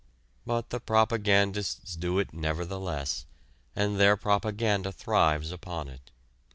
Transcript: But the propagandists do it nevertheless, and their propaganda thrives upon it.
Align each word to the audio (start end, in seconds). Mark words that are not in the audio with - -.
But 0.47 0.71
the 0.71 0.79
propagandists 0.79 1.95
do 1.95 2.17
it 2.17 2.33
nevertheless, 2.33 3.27
and 3.75 3.99
their 3.99 4.17
propaganda 4.17 4.91
thrives 4.91 5.51
upon 5.51 5.89
it. 5.89 6.09